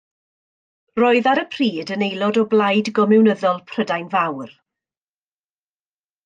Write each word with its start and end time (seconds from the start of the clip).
Roedd 0.99 1.27
ar 1.31 1.41
y 1.41 1.43
pryd 1.55 1.91
yn 1.95 2.05
aelod 2.05 2.39
o 2.43 2.45
Blaid 2.55 2.89
Gomiwnyddol 3.01 3.61
Prydain 3.75 4.11
Fawr. 4.17 4.57